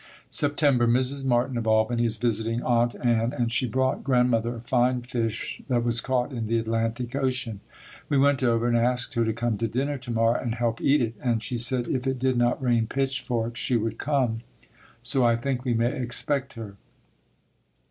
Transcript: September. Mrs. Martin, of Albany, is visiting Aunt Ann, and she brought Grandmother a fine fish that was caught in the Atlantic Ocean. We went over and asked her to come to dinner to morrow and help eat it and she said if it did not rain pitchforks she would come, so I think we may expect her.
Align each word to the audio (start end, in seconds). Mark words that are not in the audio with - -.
September. 0.31 0.87
Mrs. 0.87 1.23
Martin, 1.23 1.59
of 1.59 1.67
Albany, 1.67 2.05
is 2.05 2.17
visiting 2.17 2.63
Aunt 2.63 2.95
Ann, 3.05 3.33
and 3.37 3.51
she 3.51 3.67
brought 3.67 4.03
Grandmother 4.03 4.55
a 4.55 4.59
fine 4.59 5.03
fish 5.03 5.61
that 5.67 5.83
was 5.83 6.01
caught 6.01 6.33
in 6.33 6.47
the 6.47 6.57
Atlantic 6.57 7.15
Ocean. 7.15 7.59
We 8.09 8.17
went 8.17 8.41
over 8.41 8.67
and 8.67 8.75
asked 8.75 9.13
her 9.13 9.23
to 9.23 9.31
come 9.31 9.59
to 9.59 9.67
dinner 9.67 9.99
to 9.99 10.09
morrow 10.11 10.41
and 10.41 10.55
help 10.55 10.81
eat 10.81 11.03
it 11.03 11.13
and 11.21 11.43
she 11.43 11.59
said 11.59 11.87
if 11.87 12.07
it 12.07 12.17
did 12.17 12.35
not 12.35 12.59
rain 12.59 12.87
pitchforks 12.87 13.59
she 13.59 13.77
would 13.77 13.99
come, 13.99 14.39
so 15.03 15.23
I 15.23 15.35
think 15.37 15.63
we 15.63 15.75
may 15.75 15.95
expect 15.95 16.53
her. 16.53 16.77